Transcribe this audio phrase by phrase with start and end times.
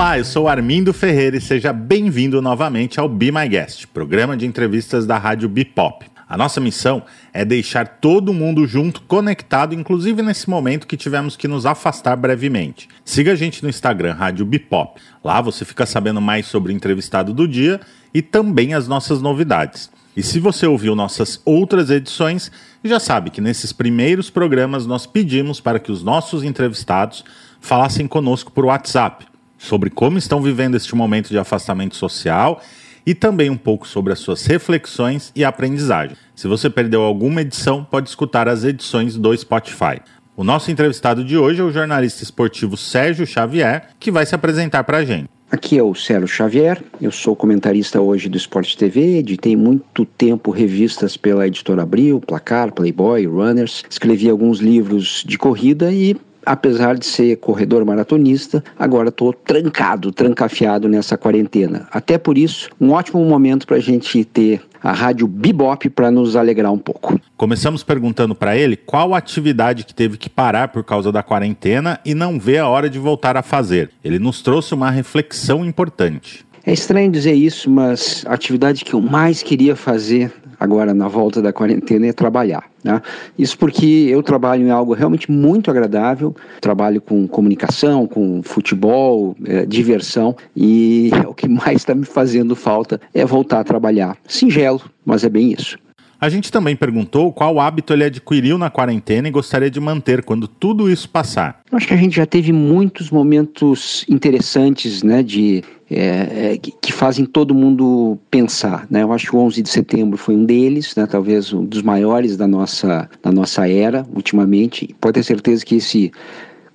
[0.00, 4.46] Olá, eu sou Armindo Ferreira e seja bem-vindo novamente ao Be My Guest, programa de
[4.46, 6.06] entrevistas da rádio Bipop.
[6.26, 7.02] A nossa missão
[7.34, 12.88] é deixar todo mundo junto, conectado, inclusive nesse momento que tivemos que nos afastar brevemente.
[13.04, 14.98] Siga a gente no Instagram, Rádio Bipop.
[15.22, 17.78] Lá você fica sabendo mais sobre o entrevistado do dia
[18.14, 19.90] e também as nossas novidades.
[20.16, 22.50] E se você ouviu nossas outras edições,
[22.82, 27.22] já sabe que nesses primeiros programas nós pedimos para que os nossos entrevistados
[27.60, 29.29] falassem conosco por WhatsApp
[29.60, 32.62] sobre como estão vivendo este momento de afastamento social
[33.06, 36.16] e também um pouco sobre as suas reflexões e aprendizagem.
[36.34, 40.00] Se você perdeu alguma edição, pode escutar as edições do Spotify.
[40.34, 44.84] O nosso entrevistado de hoje é o jornalista esportivo Sérgio Xavier, que vai se apresentar
[44.84, 45.28] para a gente.
[45.50, 50.52] Aqui é o Sérgio Xavier, eu sou comentarista hoje do Esporte TV, editei muito tempo
[50.52, 57.06] revistas pela Editora Abril, Placar, Playboy, Runners, escrevi alguns livros de corrida e apesar de
[57.06, 61.86] ser corredor maratonista, agora estou trancado, trancafiado nessa quarentena.
[61.90, 66.36] Até por isso, um ótimo momento para a gente ter a rádio Bibop para nos
[66.36, 67.20] alegrar um pouco.
[67.36, 72.14] Começamos perguntando para ele qual atividade que teve que parar por causa da quarentena e
[72.14, 73.90] não vê a hora de voltar a fazer.
[74.02, 76.44] Ele nos trouxe uma reflexão importante.
[76.64, 81.40] É estranho dizer isso, mas a atividade que eu mais queria fazer agora na volta
[81.40, 82.64] da quarentena é trabalhar.
[82.84, 83.00] Né?
[83.38, 89.64] Isso porque eu trabalho em algo realmente muito agradável, trabalho com comunicação, com futebol, é,
[89.64, 94.16] diversão, e o que mais está me fazendo falta é voltar a trabalhar.
[94.26, 95.78] Singelo, mas é bem isso.
[96.20, 100.46] A gente também perguntou qual hábito ele adquiriu na quarentena e gostaria de manter quando
[100.46, 101.60] tudo isso passar.
[101.72, 106.92] Acho que a gente já teve muitos momentos interessantes, né, de é, é, que, que,
[106.92, 109.02] fazem todo mundo pensar, né?
[109.02, 112.36] Eu acho que o 11 de setembro foi um deles, né, talvez um dos maiores
[112.36, 114.94] da nossa, da nossa era, ultimamente.
[115.00, 116.12] Pode ter certeza que esse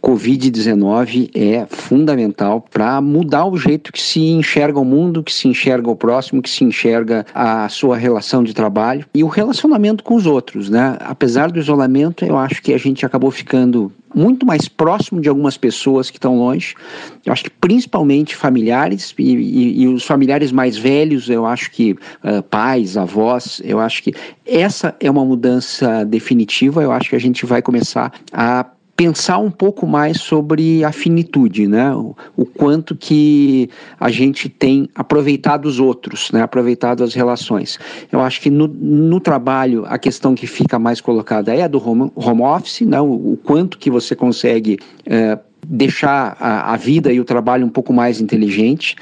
[0.05, 5.89] Covid-19 é fundamental para mudar o jeito que se enxerga o mundo, que se enxerga
[5.89, 10.27] o próximo, que se enxerga a sua relação de trabalho e o relacionamento com os
[10.27, 10.95] outros, né?
[10.99, 15.57] Apesar do isolamento, eu acho que a gente acabou ficando muito mais próximo de algumas
[15.57, 16.75] pessoas que estão longe.
[17.25, 21.93] Eu acho que principalmente familiares e, e, e os familiares mais velhos, eu acho que
[21.93, 24.13] uh, pais, avós, eu acho que
[24.45, 26.81] essa é uma mudança definitiva.
[26.81, 28.65] Eu acho que a gente vai começar a
[28.95, 31.93] pensar um pouco mais sobre a finitude, né?
[31.93, 33.69] O, o, quanto que
[33.99, 36.41] a gente tem aproveitado os outros, né?
[36.41, 37.77] Aproveitado as relações.
[38.11, 41.77] Eu acho que no, no trabalho a questão que fica mais colocada é a do
[41.77, 43.01] home, home office, né?
[43.01, 47.69] O, o quanto que você consegue é, deixar a, a vida e o trabalho um
[47.69, 48.95] pouco mais inteligente.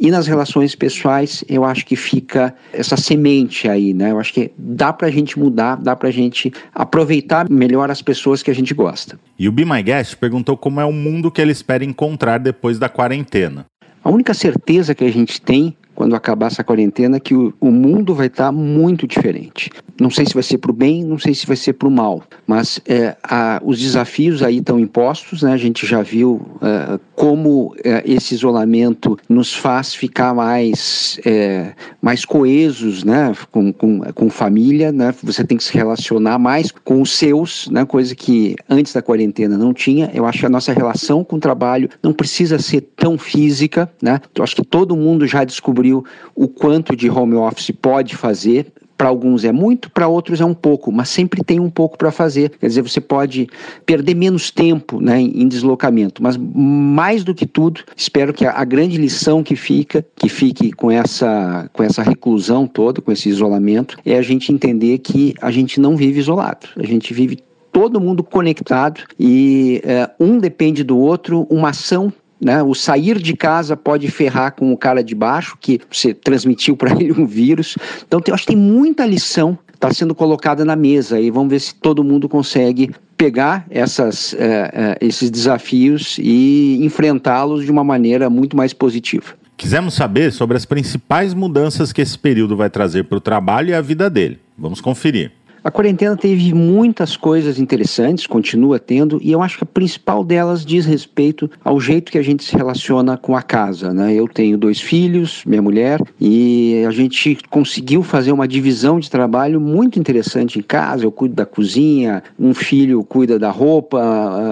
[0.00, 4.12] E nas relações pessoais, eu acho que fica essa semente aí, né?
[4.12, 8.50] Eu acho que dá pra gente mudar, dá pra gente aproveitar melhor as pessoas que
[8.50, 9.20] a gente gosta.
[9.38, 12.78] E o Be My Guest perguntou como é o mundo que ele espera encontrar depois
[12.78, 13.66] da quarentena.
[14.02, 18.14] A única certeza que a gente tem quando acabar essa quarentena, que o, o mundo
[18.14, 19.70] vai estar tá muito diferente.
[20.00, 21.90] Não sei se vai ser para o bem, não sei se vai ser para o
[21.90, 25.52] mal, mas é, a, os desafios aí estão impostos, né?
[25.52, 32.24] A gente já viu é, como é, esse isolamento nos faz ficar mais, é, mais
[32.24, 33.34] coesos, né?
[33.52, 35.14] Com, com, com família, né?
[35.22, 37.84] Você tem que se relacionar mais com os seus, né?
[37.84, 40.10] Coisa que antes da quarentena não tinha.
[40.14, 44.18] Eu acho que a nossa relação com o trabalho não precisa ser tão física, né?
[44.34, 48.66] Eu acho que todo mundo já descobriu descobriu o quanto de home office pode fazer.
[48.96, 52.10] Para alguns é muito, para outros é um pouco, mas sempre tem um pouco para
[52.10, 52.50] fazer.
[52.60, 53.48] Quer dizer, você pode
[53.86, 58.98] perder menos tempo né, em deslocamento, mas mais do que tudo, espero que a, grande
[58.98, 64.18] lição que fica, que fique com essa, com essa reclusão toda, com esse isolamento, é
[64.18, 67.38] a gente entender que a gente não vive isolado, a gente vive
[67.72, 72.62] todo mundo conectado e é, um depende do outro, uma ação né?
[72.62, 76.92] O sair de casa pode ferrar com o cara de baixo, que você transmitiu para
[77.00, 77.76] ele um vírus.
[78.06, 81.58] Então, eu acho que tem muita lição está sendo colocada na mesa e vamos ver
[81.58, 88.28] se todo mundo consegue pegar essas, é, é, esses desafios e enfrentá-los de uma maneira
[88.28, 89.34] muito mais positiva.
[89.56, 93.74] Quisemos saber sobre as principais mudanças que esse período vai trazer para o trabalho e
[93.74, 94.38] a vida dele.
[94.56, 95.32] Vamos conferir.
[95.62, 100.64] A quarentena teve muitas coisas interessantes, continua tendo, e eu acho que a principal delas
[100.64, 103.92] diz respeito ao jeito que a gente se relaciona com a casa.
[103.92, 104.14] Né?
[104.14, 109.60] Eu tenho dois filhos, minha mulher, e a gente conseguiu fazer uma divisão de trabalho
[109.60, 111.04] muito interessante em casa.
[111.04, 114.00] Eu cuido da cozinha, um filho cuida da roupa,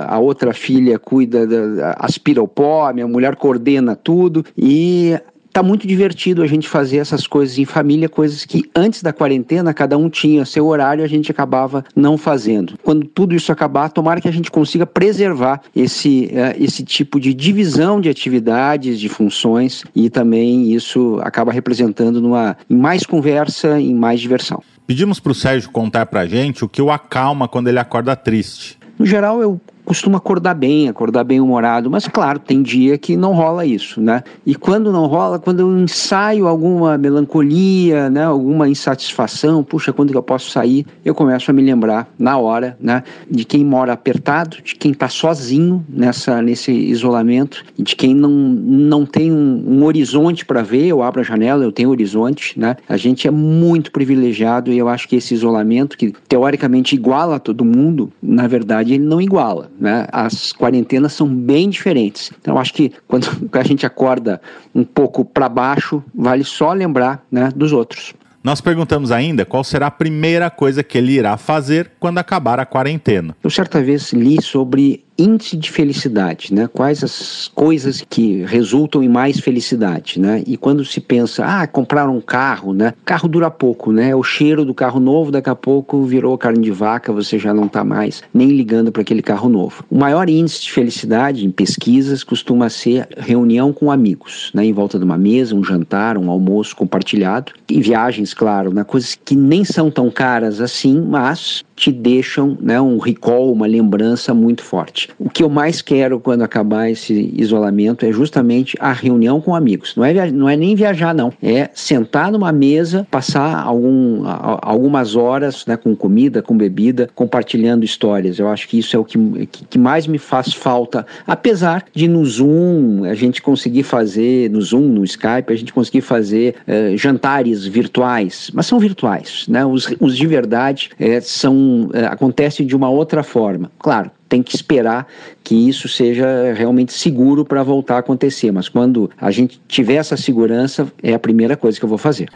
[0.06, 5.19] a outra filha cuida da, aspira o pó, minha mulher coordena tudo, e
[5.58, 9.75] tá muito divertido a gente fazer essas coisas em família, coisas que antes da quarentena
[9.75, 12.78] cada um tinha seu horário, a gente acabava não fazendo.
[12.81, 17.34] Quando tudo isso acabar, tomara que a gente consiga preservar esse, uh, esse tipo de
[17.34, 24.20] divisão de atividades, de funções e também isso acaba representando numa, mais conversa, em mais
[24.20, 24.62] diversão.
[24.87, 28.14] Pedimos para o Sérgio contar para a gente o que o acalma quando ele acorda
[28.14, 28.78] triste.
[28.96, 33.32] No geral, eu costumo acordar bem, acordar bem humorado, mas claro, tem dia que não
[33.32, 34.23] rola isso, né?
[34.44, 40.17] E quando não rola, quando eu ensaio alguma melancolia, né, alguma insatisfação, puxa, quando que
[40.17, 44.58] eu posso sair, eu começo a me lembrar na hora, né, de quem mora apertado,
[44.62, 50.44] de quem está sozinho nessa nesse isolamento, de quem não, não tem um, um horizonte
[50.44, 52.76] para ver, eu abro a janela, eu tenho horizonte, né?
[52.87, 57.64] A gente é muito privilegiado e eu acho que esse isolamento que teoricamente iguala todo
[57.64, 59.70] mundo, na verdade ele não iguala.
[59.78, 60.06] Né?
[60.12, 62.32] As quarentenas são bem diferentes.
[62.40, 64.40] Então, acho que quando a gente acorda
[64.75, 68.14] um pouco para baixo, vale só lembrar né, dos outros.
[68.42, 72.64] Nós perguntamos ainda qual será a primeira coisa que ele irá fazer quando acabar a
[72.64, 73.36] quarentena.
[73.42, 76.69] Eu certa vez li sobre índice de felicidade, né?
[76.73, 80.43] Quais as coisas que resultam em mais felicidade, né?
[80.47, 82.94] E quando se pensa, ah, comprar um carro, né?
[83.05, 84.15] Carro dura pouco, né?
[84.15, 87.67] O cheiro do carro novo daqui a pouco virou carne de vaca, você já não
[87.67, 89.85] está mais nem ligando para aquele carro novo.
[89.91, 94.65] O maior índice de felicidade em pesquisas costuma ser reunião com amigos, né?
[94.65, 98.85] Em volta de uma mesa, um jantar, um almoço compartilhado e viagens, claro, né?
[98.85, 104.34] Coisas que nem são tão caras assim, mas te deixam né, um recall, uma lembrança
[104.34, 105.08] muito forte.
[105.19, 109.94] O que eu mais quero quando acabar esse isolamento é justamente a reunião com amigos.
[109.96, 111.32] Não é, não é nem viajar, não.
[111.40, 118.38] É sentar numa mesa, passar algum, algumas horas né, com comida, com bebida, compartilhando histórias.
[118.38, 121.06] Eu acho que isso é o que, que mais me faz falta.
[121.26, 126.00] Apesar de no Zoom a gente conseguir fazer, no Zoom, no Skype, a gente conseguir
[126.00, 129.46] fazer uh, jantares virtuais, mas são virtuais.
[129.48, 129.64] Né?
[129.64, 133.70] Os, os de verdade é, são é, acontece de uma outra forma.
[133.79, 135.06] Claro, tem que esperar
[135.43, 140.17] que isso seja realmente seguro para voltar a acontecer, mas quando a gente tiver essa
[140.17, 142.29] segurança, é a primeira coisa que eu vou fazer.